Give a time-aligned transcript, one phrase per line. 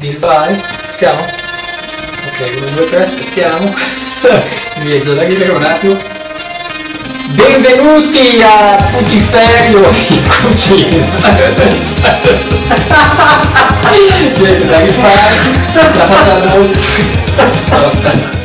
[0.00, 0.54] Il vai?
[0.90, 1.18] Siamo?
[1.18, 3.74] Ok, 1, 2, 3, aspettiamo.
[4.80, 5.96] Invece da ridere un attimo.
[7.30, 11.04] Benvenuti a Putiferio in cucina.
[13.90, 15.34] Niente da rifare.
[15.74, 16.68] La facciamo.
[17.70, 18.36] No, aspetta.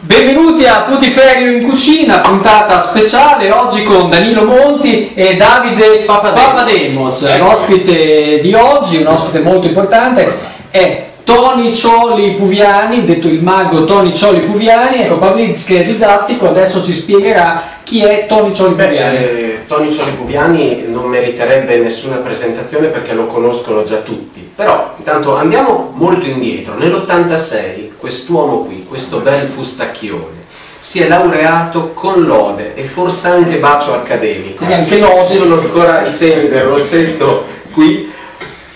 [0.00, 7.36] Benvenuti a Putiferio in cucina, puntata speciale oggi con Danilo Monti e Davide Papademos.
[7.36, 14.14] L'ospite di oggi, un ospite molto importante, è Tony Cioli Puviani, detto il mago Tony
[14.14, 15.02] Cioli Puviani.
[15.02, 19.16] Ecco, Pavlizzi che è didattico, adesso ci spiegherà chi è Tony Cioli Puviani.
[19.16, 25.36] Eh, Tony Cioli Puviani non meriterebbe nessuna presentazione perché lo conoscono già tutti, però intanto
[25.36, 30.46] andiamo molto indietro, nell'86 quest'uomo qui, questo bel fustacchione,
[30.80, 34.64] si è laureato con lode e forse anche bacio accademico.
[34.64, 35.36] Anche lode.
[35.36, 38.10] Sono ancora i segni del rossetto qui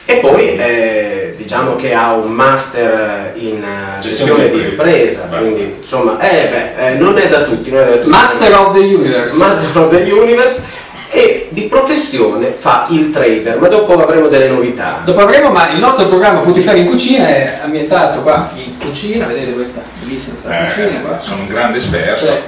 [0.04, 1.11] e poi eh,
[1.42, 5.38] diciamo che ha un master in eh, gestione di impresa, Beh.
[5.38, 8.08] quindi insomma eh, beh, eh, non è da tutti, non è da tutti.
[8.08, 9.36] Master of the Universe.
[9.36, 10.62] Master of the Universe
[11.10, 15.02] e di professione fa il trader, ma dopo avremo delle novità.
[15.04, 19.52] Dopo avremo, ma il nostro programma Putiferio in cucina è ambientato qua in cucina, vedete
[19.52, 21.18] questa bellissima questa cucina qua.
[21.18, 22.24] Eh, sono un grande esperto.
[22.24, 22.42] C'è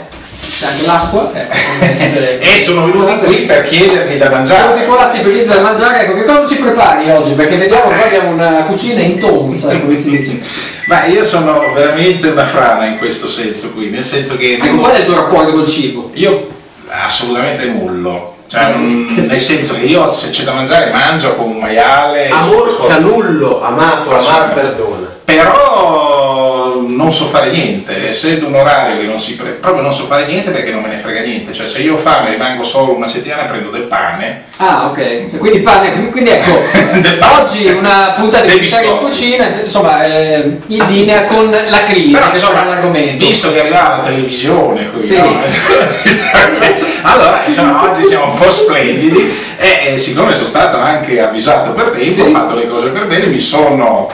[0.66, 1.32] anche l'acqua.
[1.34, 2.38] eh.
[2.44, 4.84] E sono venuti qui per chiedermi da mangiare.
[4.86, 7.32] qua si prende da mangiare, ecco che cosa ci prepari oggi?
[7.32, 10.40] Perché vediamo qua abbiamo una cucina in tonsa, come si dice.
[10.86, 14.92] Ma io sono veramente una frana in questo senso qui, nel senso che Ecco, qual
[14.92, 16.10] è il tuo rapporto col cibo?
[16.14, 16.48] io
[16.88, 18.32] assolutamente nullo.
[18.46, 19.54] Cioè, non- Che nel sì.
[19.54, 22.28] senso che io se c'è da mangiare mangio con un maiale.
[22.28, 25.06] Amor canullo, amato, amar perdona.
[25.24, 26.53] Però
[26.96, 30.26] non so fare niente, essendo un orario che non si pre- proprio non so fare
[30.26, 33.08] niente perché non me ne frega niente, cioè se io ho fame rimango solo una
[33.08, 35.36] settimana prendo del pane, Ah, ok.
[35.38, 36.52] Quindi, pane, quindi ecco,
[37.40, 42.28] oggi una puntata di Putiferio in cucina, insomma, eh, in linea con la crisi, Però
[42.32, 43.26] insomma, l'argomento.
[43.26, 45.16] visto che arrivava la televisione, così, Sì.
[45.20, 45.40] no?
[47.02, 51.86] allora insomma, oggi siamo un po' splendidi e, e siccome sono stato anche avvisato per
[51.90, 52.20] tempo, Sì.
[52.20, 54.08] ho fatto le cose per bene, mi sono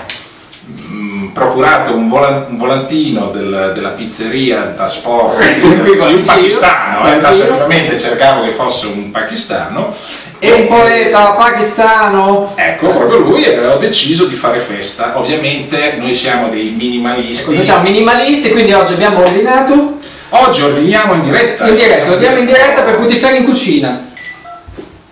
[1.32, 7.98] procurato un, vola- un volantino del- della pizzeria da sport di un pakistano, eh, sicuramente
[7.98, 9.94] cercavo che fosse un pakistano
[10.38, 12.52] E un poeta pakistano.
[12.54, 15.18] Ecco, proprio lui e ho deciso di fare festa.
[15.18, 17.54] Ovviamente noi siamo dei minimalisti.
[17.54, 19.98] Ecco, siamo minimalisti, quindi oggi abbiamo ordinato
[20.32, 21.66] Oggi ordiniamo in diretta.
[21.68, 24.08] in diretta, andiamo in diretta per Putiferio in cucina.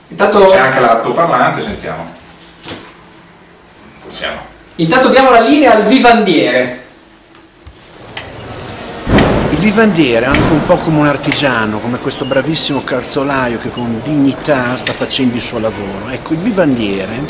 [0.08, 2.06] Intanto, C'è anche l'altoparlante, sentiamo.
[4.10, 4.47] Siamo.
[4.80, 6.86] Intanto diamo la linea al vivandiere.
[9.50, 14.00] Il vivandiere è anche un po' come un artigiano, come questo bravissimo calzolaio che con
[14.04, 16.10] dignità sta facendo il suo lavoro.
[16.10, 17.24] Ecco, il vivandiere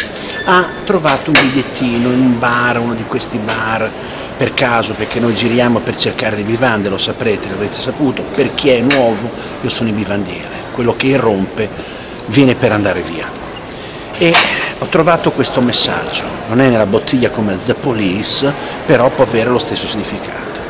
[0.45, 3.91] ha trovato un bigliettino in un bar, uno di questi bar,
[4.37, 8.69] per caso, perché noi giriamo per cercare le vivande, lo saprete, l'avrete saputo, per chi
[8.69, 9.31] è nuovo
[9.63, 11.69] io sono il vivandiere, quello che irrompe
[12.27, 13.27] viene per andare via.
[14.19, 14.35] E
[14.81, 18.53] ho trovato questo messaggio, non è nella bottiglia come The Police,
[18.87, 20.61] però può avere lo stesso significato.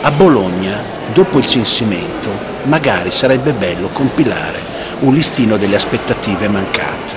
[0.00, 2.28] A Bologna, dopo il censimento,
[2.64, 4.58] magari sarebbe bello compilare
[5.00, 7.14] un listino delle aspettative mancate.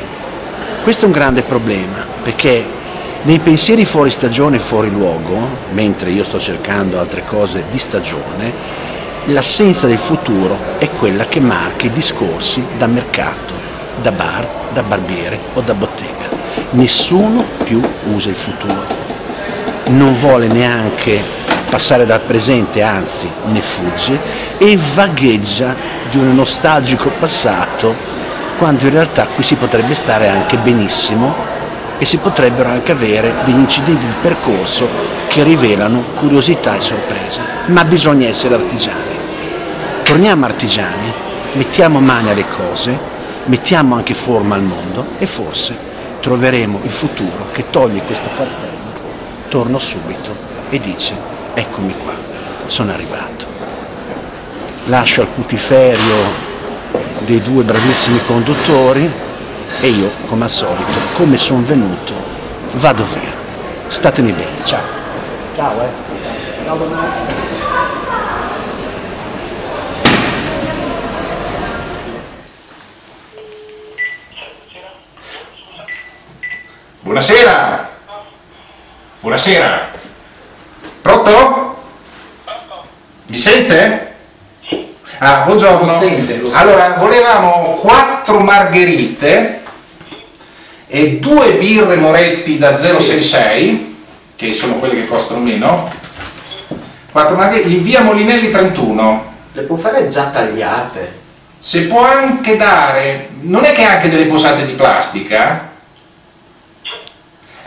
[0.83, 2.63] Questo è un grande problema, perché
[3.23, 5.35] nei pensieri fuori stagione e fuori luogo,
[5.71, 8.53] mentre io sto cercando altre cose di stagione,
[9.25, 13.53] l'assenza del futuro è quella che marca i discorsi da mercato,
[13.99, 16.24] da bar, da barbiere o da bottega.
[16.75, 17.81] Nessuno più
[18.13, 18.85] usa il futuro
[19.91, 21.23] non vuole neanche
[21.69, 24.19] passare dal presente, anzi ne fugge
[24.57, 25.73] e vagheggia
[26.11, 27.95] di un nostalgico passato,
[28.57, 31.33] quando in realtà qui si potrebbe stare anche benissimo
[31.97, 34.89] e si potrebbero anche avere degli incidenti di percorso
[35.27, 37.39] che rivelano curiosità e sorpresa.
[37.67, 39.15] Ma bisogna essere artigiani.
[40.03, 41.13] Torniamo artigiani,
[41.53, 42.99] mettiamo mani alle cose,
[43.45, 45.93] mettiamo anche forma al mondo e forse
[46.25, 48.93] troveremo il futuro che toglie questo cartello,
[49.47, 50.35] torno subito
[50.71, 51.13] e dice
[51.53, 52.13] eccomi qua,
[52.65, 53.45] sono arrivato.
[54.85, 56.15] Lascio al putiferio
[57.19, 59.07] dei due bravissimi conduttori
[59.81, 62.13] e io, come al solito, come sono venuto,
[62.71, 63.31] vado via.
[63.87, 64.81] Statemi bene, ciao.
[65.55, 65.89] Ciao eh.
[66.65, 67.44] Ciao
[77.15, 77.89] Buonasera.
[79.21, 79.89] Buonasera.
[81.01, 81.83] Pronto?
[83.27, 84.15] Mi sente?
[85.19, 85.93] Ah, buongiorno.
[85.93, 86.57] Lo sente, lo sente.
[86.57, 89.61] Allora, volevamo quattro margherite
[90.87, 94.03] e due birre Moretti da 066
[94.35, 95.89] che sono quelle che costano meno.
[97.13, 99.33] 4 margherite in via Molinelli 31.
[99.53, 101.17] Le può fare già tagliate.
[101.59, 105.74] Se può anche dare, non è che anche delle posate di plastica?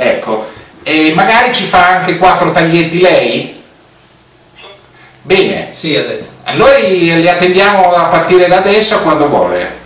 [0.01, 0.47] Ecco,
[0.85, 3.61] e magari ci fa anche quattro taglietti lei?
[5.23, 6.29] Bene, Sì, ha detto.
[6.45, 9.77] allora li attendiamo a partire da adesso quando vuole.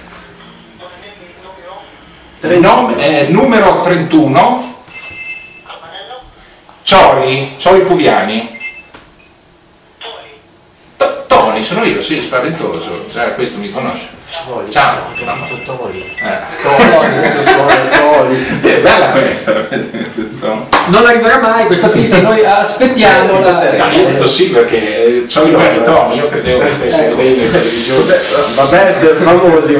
[2.42, 4.74] Nom- eh, numero 31,
[6.82, 8.60] Cioli, Cioli Puviani.
[11.62, 14.08] Tony, sono io, sì, spaventoso, cioè, questo mi conosce.
[14.46, 14.70] Toli.
[14.70, 14.96] Ciao.
[14.96, 16.04] Ho capito, Toli.
[16.16, 16.38] Eh.
[16.62, 18.80] Toli, Toli.
[18.80, 19.68] Bella questa.
[20.86, 23.76] Non arriverà mai questa pizza, noi aspettiamo la...
[23.76, 27.42] No, io ho detto sì perché eh, Cioli Puviani Tony, io credevo che stesse vedendo
[27.42, 28.16] in televisione.
[28.56, 29.76] Vabbè, essere famosi.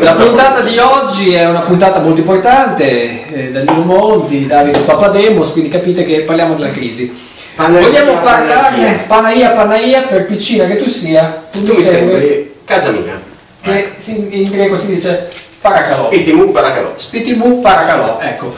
[0.00, 5.70] La puntata di oggi è una puntata molto importante, eh, Danilo Monti, Davide Papademos, quindi
[5.70, 7.30] capite che parliamo della crisi.
[7.54, 12.54] Panaia, Vogliamo parlarne, Panaia, Panaia, per piccina che tu sia, tu Tu mi segui, sembri
[12.64, 13.20] casa mia.
[13.62, 16.08] che si- in greco si dice paracalò.
[16.10, 16.92] Itimu paracalò.
[16.94, 18.54] Spitimu paracalò, ecco.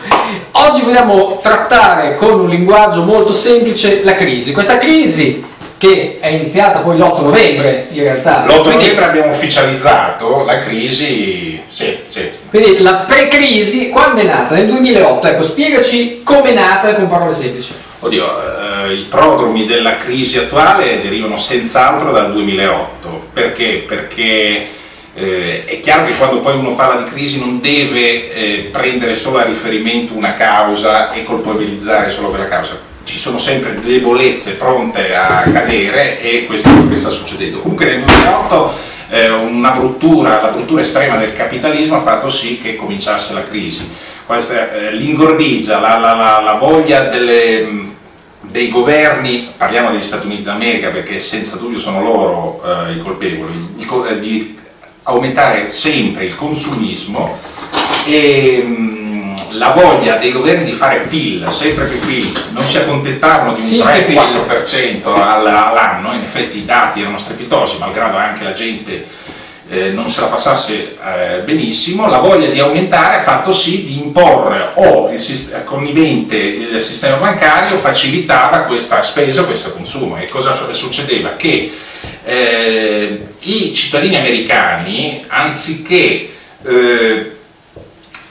[0.52, 4.52] Oggi vogliamo trattare con un linguaggio molto semplice la crisi.
[4.52, 5.44] Questa crisi
[5.84, 8.46] che è iniziata poi l'8 novembre in realtà.
[8.46, 12.30] L'8 Quindi- novembre abbiamo ufficializzato la crisi, sì, sì.
[12.48, 14.54] Quindi la pre-crisi, quando è nata?
[14.54, 17.74] Nel 2008, ecco, spiegaci come è nata con parole semplici.
[18.00, 18.24] Oddio,
[18.86, 23.28] eh, i prodromi della crisi attuale derivano senz'altro dal 2008.
[23.34, 23.84] Perché?
[23.86, 24.66] Perché
[25.14, 29.38] eh, è chiaro che quando poi uno parla di crisi non deve eh, prendere solo
[29.38, 32.92] a riferimento una causa e colpevolizzare solo quella causa.
[33.04, 37.60] Ci sono sempre debolezze pronte a cadere e questo è quello che sta succedendo.
[37.60, 38.72] Comunque nel 2008
[39.10, 43.86] eh, una bruttura, la bruttura estrema del capitalismo ha fatto sì che cominciasse la crisi.
[44.26, 47.66] Questa, eh, l'ingordigia, la, la- la- la voglia delle,
[48.40, 53.84] dei governi, parliamo degli Stati Uniti d'America perché senza dubbio sono loro eh, i colpevoli,
[53.86, 54.56] co- eh, di
[55.02, 57.38] aumentare sempre il consumismo
[58.06, 58.64] e
[59.54, 63.66] la voglia dei governi di fare PIL, sempre più PIL, non si accontentavano di un
[63.66, 64.16] Sì, che PIL.
[64.16, 69.22] 3-4% all- all'anno, in effetti i dati erano strepitosi, malgrado anche la gente
[69.70, 73.98] eh, non se la passasse eh, benissimo, la voglia di aumentare ha fatto sì di
[73.98, 80.18] imporre o il sis- connivente il sistema bancario facilitava questa spesa, questo consumo.
[80.18, 81.30] E cosa succedeva?
[81.36, 81.72] Che
[82.26, 86.30] eh, i cittadini americani, anziché
[86.66, 87.33] eh,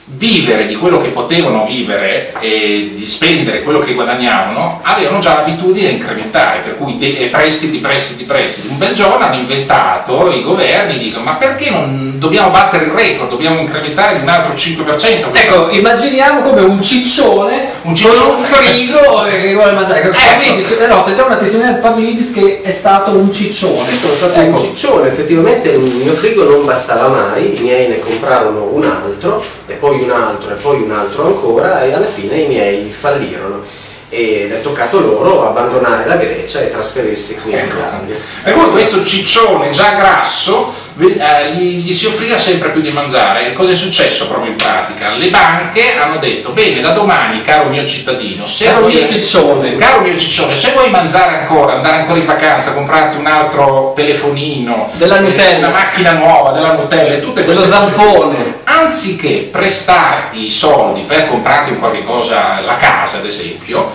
[0.06, 5.88] vivere di quello che potevano vivere e di spendere quello che guadagnavano, avevano già l'abitudine
[5.88, 8.68] a incrementare, per cui de- prestiti, prestiti, prestiti.
[8.68, 13.30] Un bel giorno hanno inventato i governi, dicono ma perché non dobbiamo battere il record,
[13.30, 15.28] dobbiamo incrementare di un altro 5%?
[15.32, 18.18] Ecco, immaginiamo come un ciccione, Un ciccione.
[18.18, 20.02] con un frigo che vuole mangiare.
[20.10, 23.90] Eh, no, sentiamo una testimonianza di Pavlidis che è stato un ciccione.
[23.98, 24.58] Sono stato Ecco.
[24.58, 29.42] un ciccione, effettivamente il mio frigo non bastava mai, i miei ne comprarono un altro,
[29.84, 33.82] poi un altro, e poi un altro ancora, e alla fine i miei fallirono.
[34.08, 37.78] Ed è toccato loro abbandonare la Grecia e trasferirsi qui in Ecco.
[37.78, 38.16] Italia.
[38.44, 43.48] Per cui questo ciccione già grasso eh, gli, gli si offriva sempre più di mangiare.
[43.48, 45.14] E cosa è successo proprio in pratica?
[45.14, 49.76] Le banche hanno detto, bene, da domani, caro mio cittadino, se Caro vuoi, mio ciccione.
[49.76, 54.90] caro mio ciccione, se vuoi mangiare ancora, andare ancora in vacanza, comprarti un altro telefonino,
[54.92, 55.58] Della eh, Nutella.
[55.58, 58.62] una macchina nuova, della Nutella e tutte queste cose, zampone.
[58.74, 63.92] Anziché prestarti i soldi per comprarti un qualche cosa, la casa ad esempio,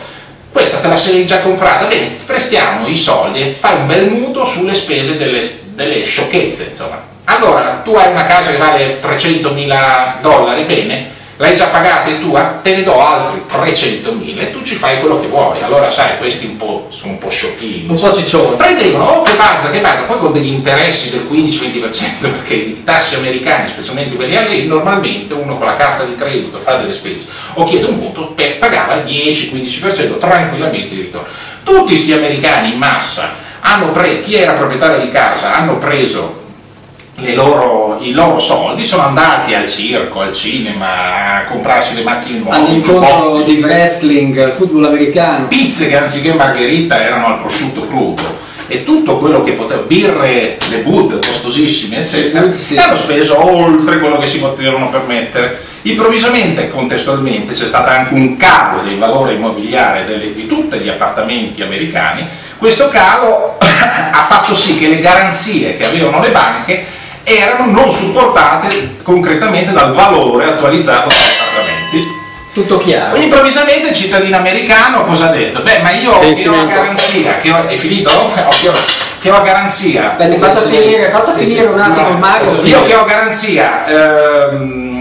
[0.52, 4.10] questa te la sei già comprata, bene, ti prestiamo i soldi e fai un bel
[4.10, 7.02] mutuo sulle spese delle, delle sciocchezze, insomma.
[7.26, 12.60] Allora, tu hai una casa che vale 300.000 dollari, bene, l'hai già pagata e tua,
[12.62, 15.62] te ne do altri 300.000 e tu ci fai quello che vuoi.
[15.62, 17.88] Allora, sai, questi un po', sono un po' sciocchini.
[17.88, 18.58] Un po' ciccione.
[18.58, 23.16] Prendevano, oh che bazza, che bazza, poi con degli interessi del 15-20%, perché i tassi
[23.16, 27.26] americani, specialmente quelli a lei, normalmente uno con la carta di credito fa delle spese
[27.54, 31.28] o chiede un mutuo, per, pagava il 10-15% tranquillamente di ritorno.
[31.64, 36.39] Tutti questi americani in massa hanno preso, chi era proprietario di casa, hanno preso
[37.34, 42.58] loro- i loro soldi, sono andati al circo, al cinema, a comprarsi le macchine nuove,
[42.58, 45.48] All'incontro di wrestling, football americano.
[45.48, 50.78] pizze che anziché margherita erano al prosciutto crudo e tutto quello che poteva, birre, le
[50.78, 52.76] bud costosissime, eccetera, Sì.
[52.76, 55.64] e hanno speso oltre quello che si potevano permettere.
[55.84, 61.62] Improvvisamente contestualmente c'è stato anche un calo del valore immobiliare delle- di tutti gli appartamenti
[61.64, 62.28] americani.
[62.58, 66.86] Questo calo ha fatto sì che le garanzie che avevano le banche
[67.24, 72.18] erano non supportate concretamente dal valore attualizzato degli appartamenti.
[72.52, 73.16] Tutto chiaro.
[73.16, 75.62] Improvvisamente il cittadino americano cosa ha detto?
[75.62, 78.10] Beh, ma io che ho la garanzia, che ho, è finito?
[78.12, 80.16] Ho- Che ho, garanzia.
[80.18, 82.62] Beh, faccia finire, faccia finire un attimo No, Mario.
[82.64, 84.99] Io che ho garanzia, ehm,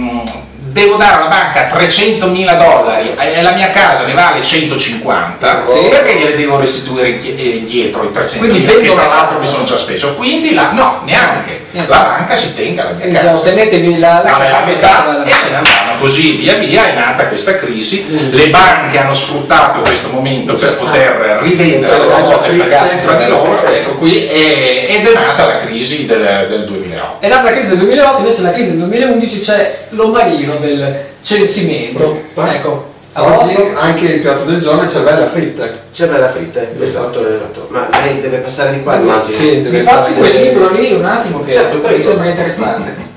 [0.70, 5.88] devo dare alla banca 300.000 dollari e la mia casa ne vale 150, Sì.
[5.88, 9.76] perché gliele devo restituire eh, indietro i 300.000 Quindi vendo la l'altro mi sono già
[9.76, 10.14] speso?
[10.14, 11.66] Quindi la, no, neanche.
[11.70, 11.90] Niente.
[11.90, 13.42] La banca si tenga la mia Quindi casa.
[13.42, 17.56] tenetevi la, la la metà e se ne andavano così via via è nata questa
[17.56, 18.06] crisi.
[18.30, 22.98] Le banche hanno sfruttato questo momento per poter rivendere C'è le la quote e pagarsi
[23.00, 23.64] tra di loro.
[23.64, 27.78] ecco qui ed è nata la crisi del, del 2008 È nata la crisi del
[27.78, 32.22] 2008, invece la crisi del 2011 c'è l'omarino del censimento.
[32.34, 35.68] Ecco, Oggi anche il piatto del giorno è cervella fritta.
[35.92, 37.66] C'è bella fritta, eh, esatto, esatto.
[37.70, 39.36] Ma lei deve passare di qua, immagino.
[39.36, 43.07] Sì, deve Mi passi quel libro lì un attimo che Certo, mi sembra interessante.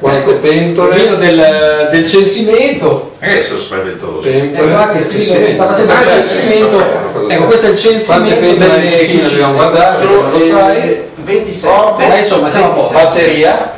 [0.00, 1.16] Quante Il vino pentole?
[1.16, 4.70] del, del censimento, eh sono spaventoso è Pentole.
[4.72, 7.98] qua che scrive, Sì, sta facendo ah, il censimento, cosa ecco questo è il Quante
[8.30, 9.52] censimento pentole delle cucina dobbiamo cucine.
[9.52, 10.04] guardare?
[10.04, 10.76] Non lo sai?
[10.82, 12.06] eh, 27.
[12.06, 12.92] Ma insomma, siamo a posto.
[12.94, 13.72] Batteria?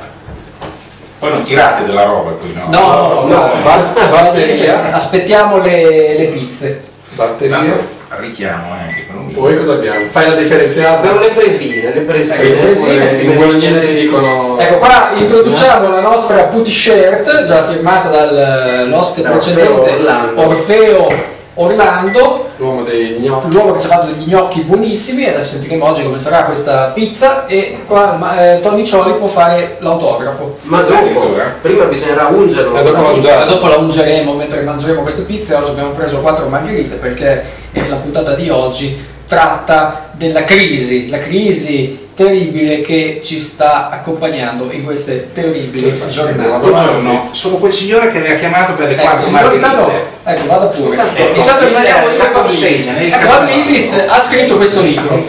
[1.18, 2.66] poi non tirate della roba qui no?
[2.68, 4.92] No, no, no, No, ba- batteria?
[4.92, 6.80] aspettiamo le, le pizze.
[7.14, 7.98] Batteria?
[8.18, 9.40] Richiamo eh, anche mio.
[9.40, 10.06] Poi cosa abbiamo?
[10.06, 11.18] Fai la Abbiamo differenziata?
[11.20, 12.42] le presine, le presine.
[12.42, 13.22] Ecco, le presine.
[13.22, 14.58] In bolognese si dicono...
[14.58, 20.40] Ecco qua introduciamo la nostra putty shirt, già firmata dall'ospite Da Orfeo precedente, Orlando.
[20.40, 21.08] Orfeo
[21.54, 23.52] Orlando, L'uomo dei gnocchi.
[23.52, 27.46] l'uomo che ci ha fatto degli gnocchi buonissimi, adesso sentiremo oggi come sarà questa pizza
[27.46, 30.58] e qua ma, eh, Tony Cioli può fare l'autografo.
[30.62, 32.76] Ma dopo, prima bisognerà ungerlo.
[32.76, 36.96] E dopo la dopo la ungeremo mentre mangeremo queste pizze, oggi abbiamo preso quattro margherite
[36.96, 38.96] perché eh, la puntata di oggi
[39.26, 46.58] tratta della crisi, la crisi terribile che ci sta accompagnando in queste terribili giornate.
[46.58, 50.46] buongiorno sono quel signore che aveva chiamato per le Ecco, quattro signor Intanto, margherite ecco,
[50.46, 50.90] vada pure.
[50.90, 55.24] Intanto- Intanto rimaniamo lì Ecco, caso- Pavlidis ha scritto questo libro,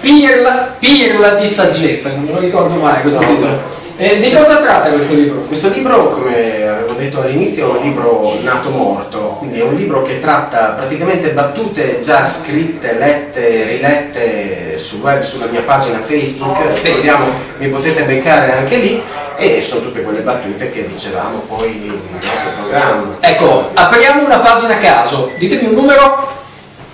[0.00, 3.60] Pirla, Pirla di saggezza, non me lo ricordo mai questo titolo.
[3.96, 5.42] E di cosa tratta questo libro?
[5.42, 6.61] Questo libro, come
[7.02, 12.00] detto all'inizio, è un libro nato morto, quindi è un libro che tratta praticamente battute
[12.00, 17.26] già scritte, lette, rilette sul web, sulla mia pagina Facebook, ricordiamo,
[17.58, 19.02] mi potete beccare anche lì,
[19.36, 23.16] e sono tutte quelle battute che dicevamo poi nel nostro programma.
[23.20, 26.40] Ecco, apriamo una pagina a caso, ditemi un numero.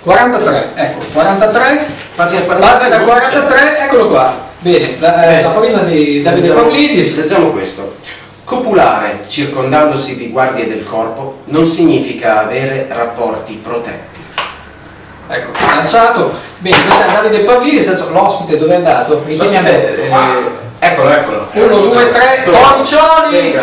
[0.01, 1.85] 43, ecco, 43,
[2.15, 4.47] Pagina pagina 43, eccolo qua.
[4.59, 7.17] Bene, la, eh, la farina di Davide Pavlidis.
[7.17, 7.95] Leggiamo questo.
[8.49, 14.19] Copulare circondandosi di guardie del corpo non significa avere rapporti protetti.
[15.27, 16.33] Ecco, lanciato.
[16.57, 19.21] Bene, questo è Davide Pavlidis, adesso l'ospite dove è andato?
[19.23, 19.67] Richiamiamo.
[19.67, 20.09] Eh,
[20.79, 21.47] eh, eccolo, eccolo.
[21.53, 23.59] 1, 2, 3, Tony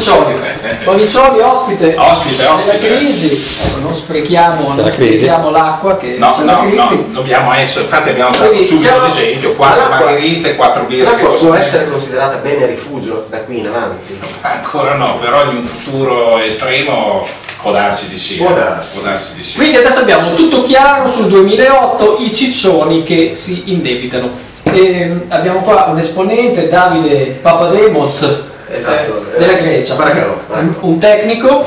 [0.00, 0.32] Cioli!
[0.34, 0.84] Ecco, ecco.
[0.90, 2.78] Tony Cioli, Tony Cioli, ospite, Ospite, ospite.
[2.78, 3.56] della crisi.
[3.66, 5.16] Ecco, non sprechiamo, non la crisi.
[5.18, 6.76] sprechiamo l'acqua che No, c'è la no, crisi.
[6.76, 11.04] no, dobbiamo essere, infatti abbiamo dato Quindi subito siamo- l'esempio, quattro l'acqua- margherite, quattro birre
[11.16, 14.18] che L'acqua può essere considerata bene rifugio da qui in avanti.
[14.42, 17.26] Ancora no, però in un futuro estremo
[17.62, 18.36] può darsi di sì.
[18.36, 18.98] Può eh, darsi.
[19.00, 19.56] Può darsi di sì.
[19.56, 24.48] Quindi adesso abbiamo tutto chiaro sul 2008, i ciccioni che si indebitano.
[24.62, 31.64] E abbiamo qua un esponente, Davide Papademos, Esatto, eh, della Grecia, Baracalò, un, un tecnico,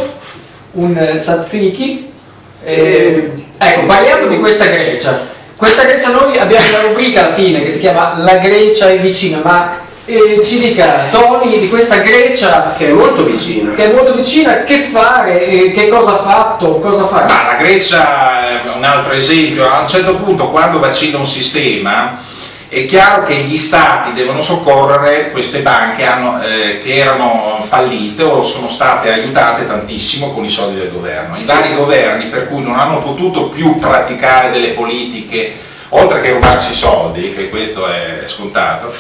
[0.74, 2.12] un eh, Sazziki.
[2.63, 5.31] e- Eh, ecco, parliamo di questa Grecia.
[5.55, 9.39] Questa Grecia noi abbiamo una rubrica alla fine che si chiama La Grecia è vicina,
[9.43, 13.74] ma eh, ci dica Tony di questa Grecia Che è molto vicina.
[13.74, 17.25] che è molto vicina, che fare, eh, che cosa ha fatto, cosa farà.
[17.25, 22.17] Ma la Grecia è un altro esempio, a un certo punto quando vacilla un sistema
[22.74, 28.44] è chiaro che gli stati devono soccorrere queste banche hanno, eh, che erano fallite o
[28.44, 31.38] sono state aiutate tantissimo con i soldi del governo.
[31.38, 35.53] I vari governi per cui non hanno potuto più praticare delle politiche,
[35.89, 38.92] oltre che rubarsi i soldi, che questo è scontato,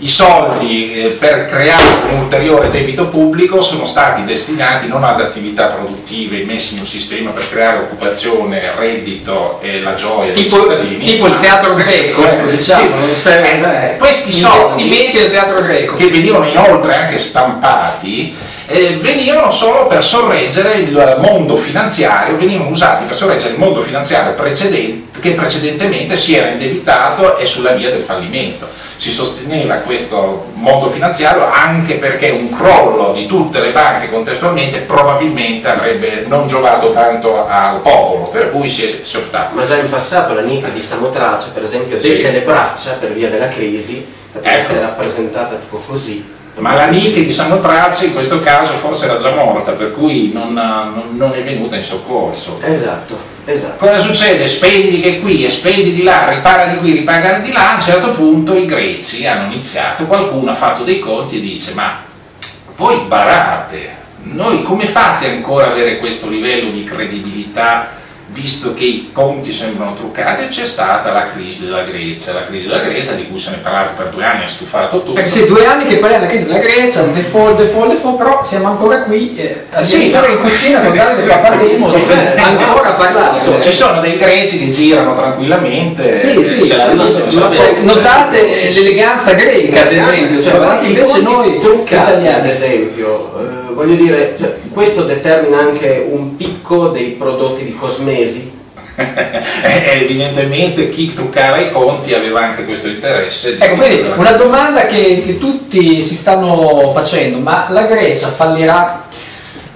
[0.00, 5.66] i soldi eh, per creare un ulteriore debito pubblico sono stati destinati non ad attività
[5.66, 11.04] produttive messi in un sistema per creare occupazione, reddito e la gioia tipo, dei cittadini.
[11.04, 15.96] tipo il teatro greco, ecco, diciamo, non serve, Eh, questi gli soldi del teatro greco.
[15.96, 18.36] che venivano inoltre anche stampati
[18.68, 24.34] eh, venivano solo per sorreggere il mondo finanziario, venivano usati per sorreggere il mondo finanziario
[24.34, 28.68] precedente, che precedentemente si era indebitato e sulla via del fallimento.
[28.98, 35.68] Si sosteneva questo mondo finanziario anche perché un crollo di tutte le banche contestualmente probabilmente
[35.68, 39.54] avrebbe non giovato tanto al popolo, per cui si è, si è optato.
[39.54, 42.08] Ma già in passato la Nica di Samotrace, per esempio, Sì.
[42.08, 44.72] dette le braccia per via della crisi, perché Ecco.
[44.72, 49.30] è rappresentata tipo così, ma la Nike di Samotrace in questo caso forse era già
[49.32, 52.58] morta, per cui non, non- non è venuta in soccorso.
[52.64, 53.16] Esatto,
[53.52, 53.86] esatto.
[53.86, 54.46] Cosa succede?
[54.46, 57.82] Spendi che qui e spendi di là, ripara di qui, ripara di là, a un
[57.82, 61.98] certo punto i greci hanno iniziato, qualcuno ha fatto dei conti e dice ma
[62.76, 67.96] voi barate, noi come fate ancora ad avere questo livello di credibilità
[68.30, 72.80] visto che i conti sembrano truccati c'è stata la crisi della Grecia, la crisi della
[72.80, 75.18] Grecia di cui se ne è parlato per due anni, ha stufato tutto.
[75.18, 78.68] Ecco, sì, due anni che parliamo della crisi della Grecia, default, default, default, però siamo
[78.68, 80.30] ancora qui, eh, addirittura Sì.
[80.32, 81.94] in cucina con Davide Papademos,
[82.36, 83.62] ancora a parlare.
[83.62, 87.46] Ci sono dei greci che girano tranquillamente, Sì, eh, sì, ce la dicono, no- va
[87.48, 87.78] bene.
[87.80, 92.50] notate eh, l'eleganza greca, ad esempio, cioè, guardate I invece noi truccati, ad italiani.
[92.50, 98.56] esempio, eh, voglio dire, cioè, questo determina anche un picco dei prodotti di cosmesi.
[99.62, 103.56] Eh, evidentemente chi truccava i conti aveva anche questo interesse.
[103.56, 109.04] di- Ecco, quindi una domanda che, che tutti si stanno facendo, ma la Grecia fallirà?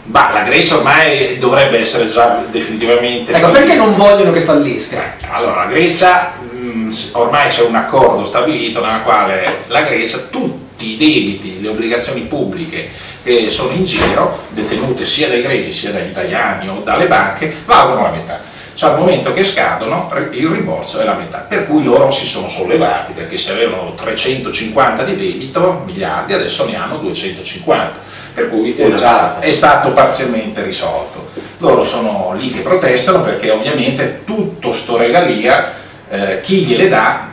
[0.05, 3.33] Bah, la Grecia ormai dovrebbe essere già definitivamente...
[3.33, 5.15] Ecco, perché non vogliono che fallisca?
[5.31, 10.95] Allora, la Grecia, mh, s- ormai c'è un accordo stabilito nella quale la Grecia, tutti
[10.95, 12.89] i debiti, le obbligazioni pubbliche
[13.23, 18.03] che sono in giro, detenute sia dai greci sia dagli italiani o dalle banche, valgono
[18.03, 18.41] la metà.
[18.75, 22.49] Cioè al momento che scadono il rimborso è la metà, per cui loro si sono
[22.49, 27.93] sollevati, perché se avevano 350 di debito, miliardi, adesso ne hanno 250,
[28.35, 31.29] per cui è, stato parzialmente risolto.
[31.59, 35.73] Loro sono lì che protestano perché ovviamente tutto sto regalia,
[36.09, 37.29] eh, chi gliele dà,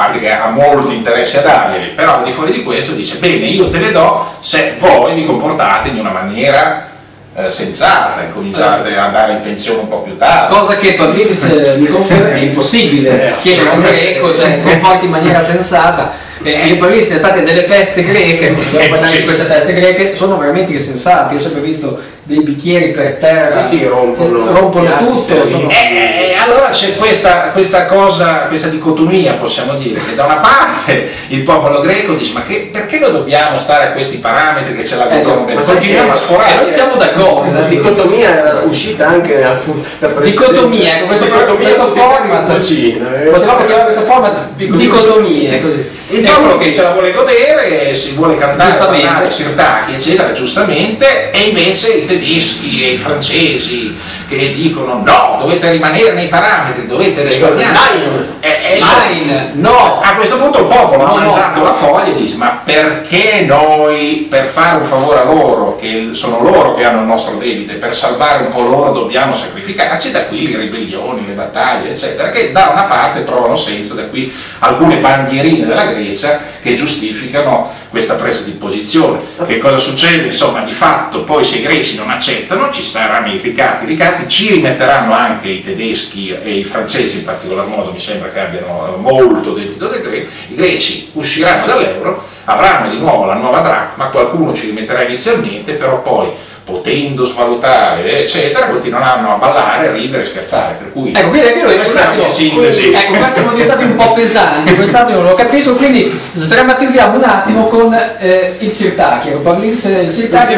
[0.00, 3.44] parte che ha molti interessi a darglieli, però al di fuori di questo dice bene
[3.46, 6.88] io te le do se voi vi comportate in una maniera
[7.36, 10.54] eh, sensata e cominciate ad andare in pensione un po' più tardi.
[10.54, 15.10] Cosa che Pavlidis eh, mi conferma è impossibile, chiedere a un greco, cioè comporti in
[15.10, 16.28] maniera sensata.
[16.42, 18.56] E io Pavlidis siamo state delle feste greche,
[18.88, 23.18] parlare di queste feste greche, sono veramente insensate, io ho sempre visto dei bicchieri per
[23.20, 24.50] terra, Sì, sì, rompono.
[24.52, 30.14] rompono tutto, sono- E e allora c'è questa, questa cosa, questa dicotomia possiamo dire, che
[30.14, 34.18] da una parte il popolo greco dice ma che- perché noi dobbiamo stare a questi
[34.18, 36.54] parametri che ce la vedono Ecco, bene, continuiamo a E sforare.
[36.62, 37.52] noi siamo d'accordo.
[37.52, 40.30] La dicotomia era uscita anche precedente.
[40.30, 43.28] Dicotomia, ecco, questo, Dicotomia questo format, eh.
[43.30, 45.88] potevamo chiamare questo format dicotomie, così.
[46.10, 49.06] Il Ecco popolo che- se la vuole godere, si vuole cantare, Giustamente.
[49.06, 53.96] ballare, sirtacchi, eccetera, giustamente, e invece i tedeschi e i francesi
[54.28, 57.72] che dicono no, dovete rimanere nei parametri, dovete risparmiare.
[57.72, 58.26] Nein.
[58.40, 61.26] E- e insomma, Nein, no, A questo punto il popolo No, ha no.
[61.26, 66.10] mangiato la foglia e dice ma perché noi per fare un favore a loro, che
[66.12, 70.10] sono loro che hanno il nostro debito e per salvare un po' loro dobbiamo sacrificarci,
[70.10, 74.32] da qui le ribellioni, le battaglie eccetera, che da una parte trovano senso, da qui
[74.60, 79.18] alcune bandierine della Grecia che giustificano questa presa di posizione.
[79.44, 80.26] Che cosa succede?
[80.26, 84.28] Insomma di fatto poi se i greci non accettano ci saranno i ricatti, i ricatti
[84.28, 88.96] ci rimetteranno anche i tedeschi e i francesi in particolar modo, mi sembra che abbiano
[88.98, 94.54] molto debito dei greci, i greci usciranno dall'euro, avranno di nuovo la nuova dracma, qualcuno
[94.54, 96.28] ci rimetterà inizialmente, però poi
[96.70, 101.76] potendo svalutare eccetera continueranno a ballare, a ridere e scherzare, per cui Ecco, quindi è
[101.76, 102.92] la mia sintesi.
[102.92, 107.66] Ecco, qua siamo diventati un po' pesanti, quest'anno non lo capisco, quindi sdrammatizziamo un attimo
[107.66, 109.28] con eh, il Sirtaki.
[109.28, 110.54] Ecco, il Il Sirtaki.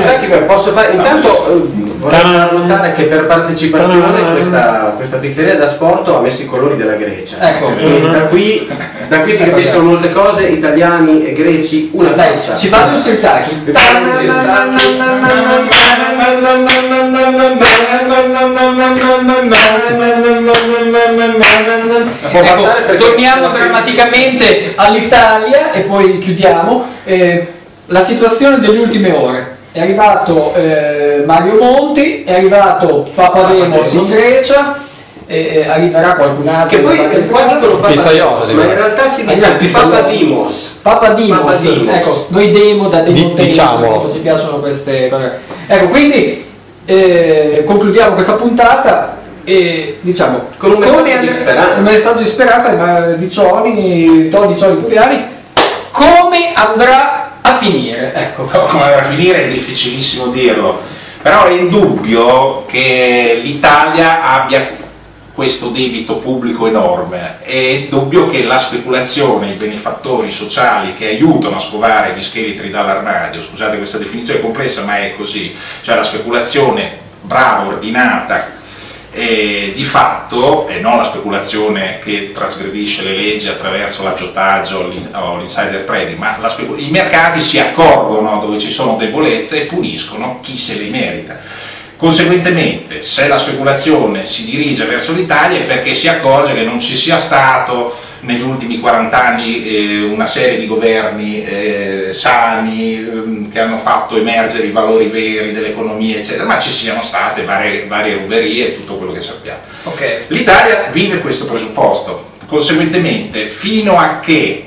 [0.46, 6.08] Posso fare intanto eh, vorrei far notare che per partecipazione questa, questa pizzeria da sport
[6.08, 7.72] ha messo i colori della Grecia Ecco.
[7.72, 8.68] Quindi da qui,
[9.08, 13.00] da qui si capiscono molte cose italiani e greci una Dai, faccia ci fate un
[13.00, 13.56] Sirtaki.
[22.32, 26.84] Ecco, torniamo drammaticamente all'Italia e poi chiudiamo.
[27.04, 27.46] Eh,
[27.86, 29.60] la situazione delle ultime ore.
[29.72, 34.78] È arrivato eh, Mario Monti, è arrivato Papademos in Grecia,
[35.26, 36.76] e, arriverà qualcun altro.
[36.76, 36.96] che poi
[37.28, 39.50] qua dicono Papadimos ma in realtà si dice.
[39.70, 41.94] Papadimos Papadimos, Papadimos.
[41.94, 44.11] ecco, noi demo da Di- Montenegro, diciamo.
[44.12, 45.38] ci piacciono queste cose.
[45.66, 46.44] Ecco, quindi
[46.85, 51.74] eh, concludiamo questa puntata e diciamo Con un messaggio come di speranza.
[51.78, 55.24] un messaggio di speranza di Cioni, Toni Cioni Pugliani,
[55.92, 58.12] come andrà a finire?
[58.14, 58.44] Ecco.
[58.68, 60.81] come andrà a finire è difficilissimo dirlo,
[61.20, 64.81] però è indubbio che l'Italia abbia
[65.35, 71.61] questo debito pubblico enorme, è dubbio che la speculazione, i benefattori sociali che aiutano a
[71.61, 77.66] scovare gli scheletri dall'armadio, scusate questa definizione complessa ma è così, cioè la speculazione brava,
[77.66, 78.61] ordinata,
[79.14, 85.83] eh, di fatto, e non la speculazione che trasgredisce le leggi attraverso l'aggiotaggio o l'insider
[85.83, 90.57] trading, ma la specu- i mercati si accorgono dove ci sono debolezze e puniscono chi
[90.57, 91.40] se le merita.
[91.96, 96.96] Conseguentemente, se la speculazione si dirige verso l'Italia è perché si accorge che non ci
[96.96, 103.61] sia stato negli ultimi 40 anni eh, una serie di governi eh, sani ehm, che
[103.61, 108.68] hanno fatto emergere i valori veri dell'economia, eccetera, ma ci siano state varie, varie ruberie
[108.68, 109.58] e tutto quello che sappiamo.
[109.85, 110.24] Ok.
[110.28, 114.66] L'Italia vive questo presupposto, conseguentemente fino a che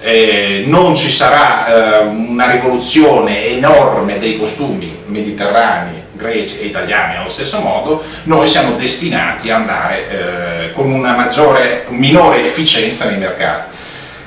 [0.00, 7.28] eh, non ci sarà eh, una rivoluzione enorme dei costumi mediterranei, greci e italiani allo
[7.28, 13.70] stesso modo, noi siamo destinati ad andare eh, con una maggiore, minore efficienza nei mercati.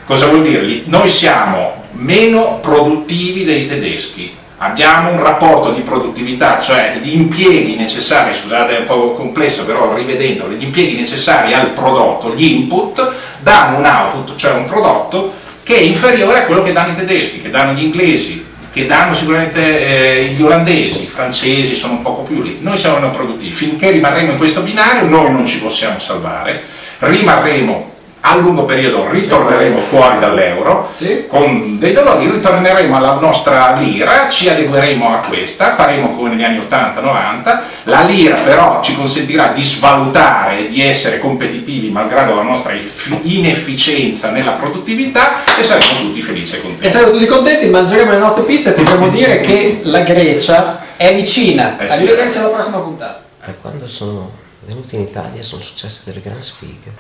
[0.06, 0.84] Cosa vuol dire?
[0.86, 8.36] Noi siamo meno produttivi dei tedeschi, abbiamo un rapporto di produttività, cioè gli impieghi necessari,
[8.36, 13.78] scusate è un po' complesso però rivedendolo, gli impieghi necessari al prodotto, gli input, danno
[13.78, 17.50] un output, cioè un prodotto che è inferiore a quello che danno i tedeschi, che
[17.50, 18.45] danno gli inglesi,
[18.76, 22.58] che danno sicuramente eh, gli olandesi, i francesi sono un poco più lì.
[22.60, 26.62] Noi siamo non produttivi, finché rimarremo in questo binario noi non ci possiamo salvare,
[27.00, 31.26] rimarremo a lungo periodo ritorneremo fuori dall'euro Sì.
[31.28, 36.58] con dei dolori, ritorneremo alla nostra lira, ci adegueremo a questa, faremo come negli anni
[36.58, 42.74] 80-90, la lira però ci consentirà di svalutare e di essere competitivi malgrado la nostra
[42.74, 46.90] eff- inefficienza nella produttività e saremo tutti felici e E contenti.
[46.90, 51.78] saremo tutti contenti, mangeremo le nostre pizze e potremo dire che la Grecia è vicina.
[51.80, 51.94] Eh sì.
[51.94, 53.24] Arrivederci alla prossima puntata.
[53.46, 54.32] E quando sono
[54.66, 56.92] venuti in Italia sono successe delle gran sfighe.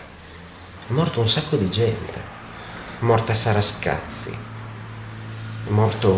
[0.87, 2.13] È morto un sacco di gente.
[2.99, 4.29] È morta Sara Scazzi.
[4.29, 6.11] È morto,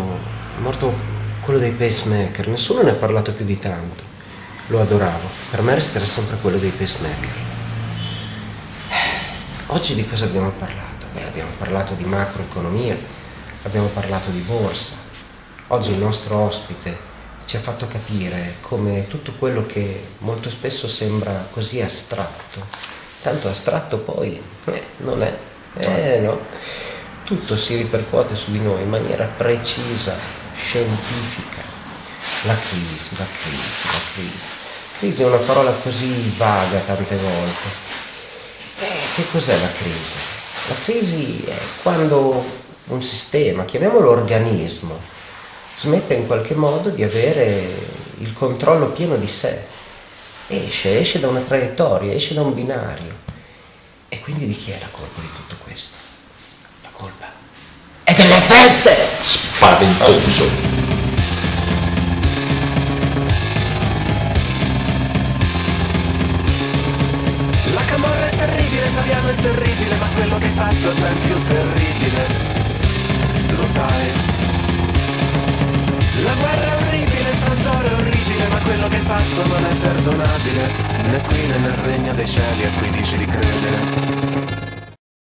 [0.58, 0.92] è morto
[1.40, 2.48] quello dei pacemaker.
[2.48, 4.02] Nessuno ne ha parlato più di tanto.
[4.68, 5.26] Lo adoravo.
[5.50, 7.46] Per me resterà sempre quello dei pacemaker.
[9.68, 11.06] Oggi di cosa abbiamo parlato?
[11.14, 12.96] Beh, abbiamo parlato di macroeconomia,
[13.62, 14.96] abbiamo parlato di borsa.
[15.68, 16.96] Oggi il nostro ospite
[17.46, 22.66] ci ha fatto capire come tutto quello che molto spesso sembra così astratto,
[23.22, 25.34] tanto astratto poi eh, non è,
[25.78, 26.40] eh no,
[27.24, 30.14] tutto si ripercuote su di noi in maniera precisa,
[30.54, 31.67] scientifica.
[32.44, 34.46] La crisi, la crisi, la crisi.
[34.98, 37.68] Crisi è una parola così vaga tante volte.
[38.80, 40.16] Eh, che cos'è la crisi?
[40.68, 42.44] La crisi è quando
[42.86, 45.00] un sistema, chiamiamolo organismo,
[45.76, 49.64] smette in qualche modo di avere il controllo pieno di sé.
[50.46, 53.16] Esce, esce da una traiettoria, esce da un binario.
[54.08, 55.96] E quindi di chi è la colpa di tutto questo?
[56.82, 57.38] La colpa
[58.08, 58.88] è dell'FS!
[59.20, 60.67] Spaventoso!
[70.58, 72.26] Fatto è ben più terribile.
[73.54, 74.06] Lo sai.
[76.24, 80.72] La guerra è orribile, Santoro è orribile, ma quello che hai fatto non è perdonabile.
[81.10, 84.27] Né qui né nel regno dei cieli a cui dici di credere.